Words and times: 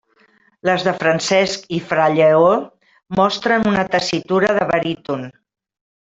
Les 0.69 0.85
de 0.85 0.93
Francesc 1.01 1.67
i 1.77 1.79
fra 1.89 2.07
Lleó 2.13 2.47
mostren 3.21 3.67
una 3.75 3.85
tessitura 3.99 4.57
de 4.59 4.65
baríton. 4.75 5.29